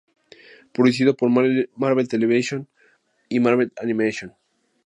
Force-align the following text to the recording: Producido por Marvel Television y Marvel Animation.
Producido 0.73 1.15
por 1.15 1.29
Marvel 1.29 2.07
Television 2.07 2.67
y 3.29 3.39
Marvel 3.39 3.71
Animation. 3.79 4.33